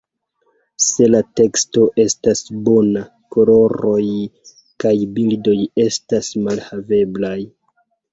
[0.83, 3.03] Se la teksto estas bona,
[3.35, 3.99] koloroj
[4.85, 7.37] kaj bildoj estas malhaveblaj.